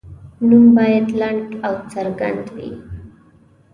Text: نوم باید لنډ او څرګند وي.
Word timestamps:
نوم 0.47 0.65
باید 0.77 1.07
لنډ 1.19 1.41
او 1.65 1.73
څرګند 1.91 2.45
وي. 2.55 2.71